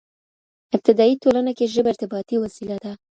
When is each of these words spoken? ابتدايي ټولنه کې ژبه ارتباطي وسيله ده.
ابتدايي 0.75 1.13
ټولنه 1.23 1.51
کې 1.57 1.65
ژبه 1.73 1.89
ارتباطي 1.91 2.35
وسيله 2.39 2.77
ده. 2.83 2.91